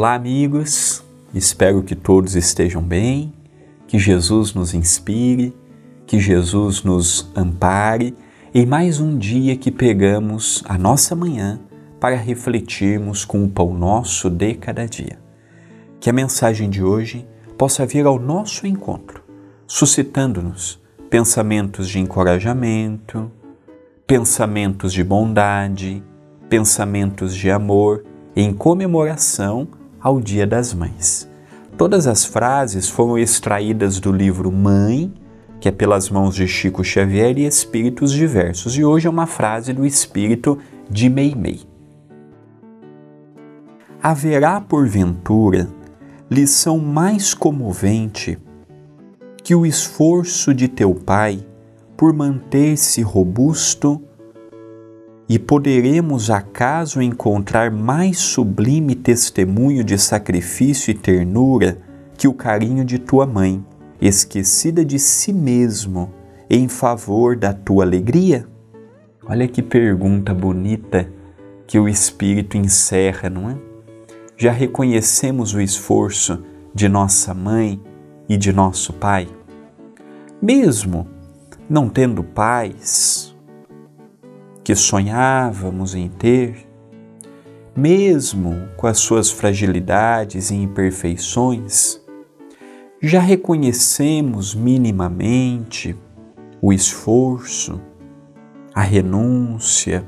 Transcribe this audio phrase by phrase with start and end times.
[0.00, 1.04] Olá, amigos.
[1.34, 3.34] Espero que todos estejam bem,
[3.86, 5.54] que Jesus nos inspire,
[6.06, 8.16] que Jesus nos ampare
[8.54, 11.60] em mais um dia que pegamos a nossa manhã
[12.00, 15.18] para refletirmos com o pão nosso de cada dia.
[16.00, 17.28] Que a mensagem de hoje
[17.58, 19.22] possa vir ao nosso encontro,
[19.66, 23.30] suscitando-nos pensamentos de encorajamento,
[24.06, 26.02] pensamentos de bondade,
[26.48, 28.02] pensamentos de amor
[28.34, 29.68] em comemoração
[30.00, 31.28] ao Dia das Mães.
[31.76, 35.12] Todas as frases foram extraídas do livro Mãe,
[35.60, 39.72] que é pelas mãos de Chico Xavier e Espíritos Diversos, e hoje é uma frase
[39.72, 40.58] do espírito
[40.90, 41.60] de Meimei.
[44.02, 45.68] Haverá, porventura,
[46.30, 48.38] lição mais comovente
[49.42, 51.44] que o esforço de teu pai
[51.96, 54.00] por manter-se robusto
[55.30, 61.78] e poderemos acaso encontrar mais sublime testemunho de sacrifício e ternura
[62.18, 63.64] que o carinho de tua mãe,
[64.00, 66.10] esquecida de si mesmo
[66.50, 68.44] em favor da tua alegria?
[69.24, 71.08] Olha que pergunta bonita
[71.64, 73.56] que o Espírito encerra, não é?
[74.36, 76.42] Já reconhecemos o esforço
[76.74, 77.80] de nossa mãe
[78.28, 79.28] e de nosso pai?
[80.42, 81.06] Mesmo
[81.68, 83.29] não tendo pais,
[84.70, 86.64] que sonhávamos em ter,
[87.74, 92.00] mesmo com as suas fragilidades e imperfeições,
[93.02, 95.96] já reconhecemos minimamente
[96.62, 97.80] o esforço,
[98.72, 100.04] a renúncia.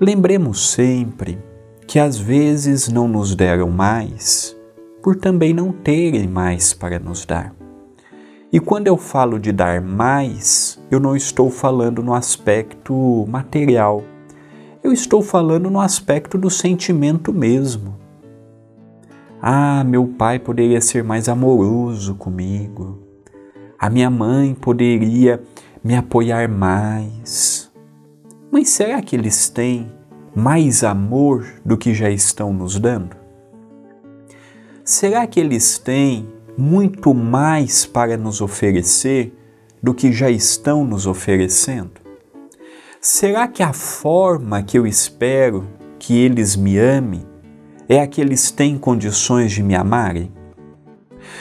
[0.00, 1.38] Lembremos sempre
[1.86, 4.56] que às vezes não nos deram mais
[5.02, 7.53] por também não terem mais para nos dar.
[8.52, 14.04] E quando eu falo de dar mais, eu não estou falando no aspecto material,
[14.82, 17.96] eu estou falando no aspecto do sentimento mesmo.
[19.40, 22.98] Ah, meu pai poderia ser mais amoroso comigo.
[23.78, 25.42] A minha mãe poderia
[25.82, 27.70] me apoiar mais.
[28.50, 29.92] Mas será que eles têm
[30.34, 33.16] mais amor do que já estão nos dando?
[34.84, 39.32] Será que eles têm muito mais para nos oferecer
[39.82, 41.92] do que já estão nos oferecendo?
[43.00, 47.22] Será que a forma que eu espero que eles me amem
[47.88, 50.32] é a que eles têm condições de me amarem?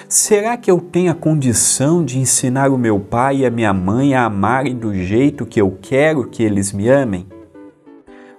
[0.09, 4.13] Será que eu tenho a condição de ensinar o meu pai e a minha mãe
[4.13, 7.27] a amarem do jeito que eu quero que eles me amem?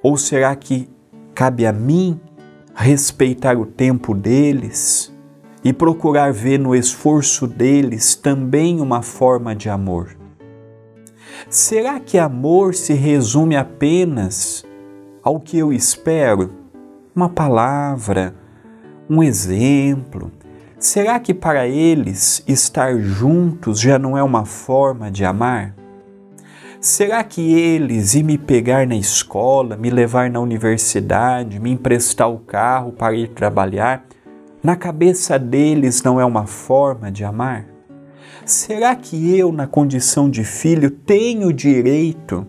[0.02, 0.88] Ou será que
[1.34, 2.20] cabe a mim
[2.74, 5.13] respeitar o tempo deles?
[5.64, 10.14] E procurar ver no esforço deles também uma forma de amor.
[11.48, 14.64] Será que amor se resume apenas
[15.22, 16.52] ao que eu espero?
[17.16, 18.34] Uma palavra,
[19.08, 20.30] um exemplo?
[20.78, 25.74] Será que para eles estar juntos já não é uma forma de amar?
[26.78, 32.38] Será que eles ir me pegar na escola, me levar na universidade, me emprestar o
[32.38, 34.04] carro para ir trabalhar,
[34.64, 37.66] na cabeça deles não é uma forma de amar?
[38.46, 42.46] Será que eu, na condição de filho, tenho o direito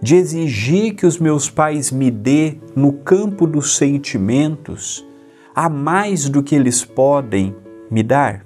[0.00, 5.02] de exigir que os meus pais me dê no campo dos sentimentos
[5.54, 7.56] a mais do que eles podem
[7.90, 8.44] me dar?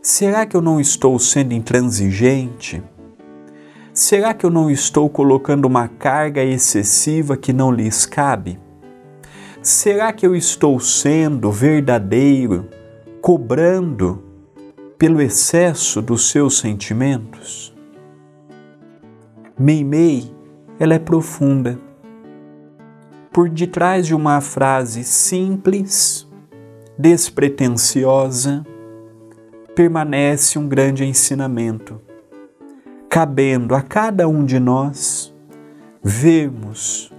[0.00, 2.80] Será que eu não estou sendo intransigente?
[3.92, 8.61] Será que eu não estou colocando uma carga excessiva que não lhes cabe?
[9.62, 12.68] Será que eu estou sendo verdadeiro,
[13.20, 14.20] cobrando
[14.98, 17.72] pelo excesso dos seus sentimentos?
[19.56, 20.34] Meimei,
[20.80, 21.78] ela é profunda.
[23.32, 26.28] Por detrás de uma frase simples,
[26.98, 28.66] despretensiosa,
[29.76, 32.00] permanece um grande ensinamento,
[33.08, 35.32] cabendo a cada um de nós
[36.02, 37.12] vermos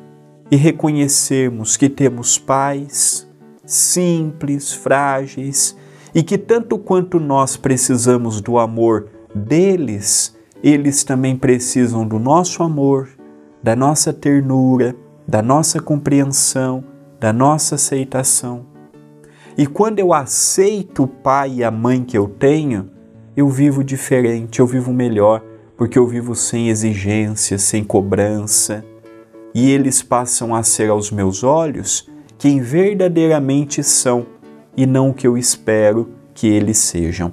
[0.51, 3.27] e reconhecermos que temos pais
[3.65, 5.75] simples, frágeis
[6.13, 13.09] e que tanto quanto nós precisamos do amor deles, eles também precisam do nosso amor,
[13.61, 14.95] da nossa ternura,
[15.27, 16.83] da nossa compreensão,
[17.19, 18.65] da nossa aceitação.
[19.57, 22.89] E quando eu aceito o pai e a mãe que eu tenho,
[23.35, 25.43] eu vivo diferente, eu vivo melhor,
[25.77, 28.83] porque eu vivo sem exigência, sem cobrança
[29.53, 34.25] e eles passam a ser aos meus olhos quem verdadeiramente são
[34.75, 37.31] e não o que eu espero que eles sejam.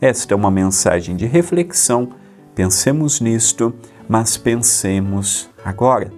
[0.00, 2.10] Esta é uma mensagem de reflexão.
[2.54, 3.74] Pensemos nisto,
[4.08, 6.10] mas pensemos agora.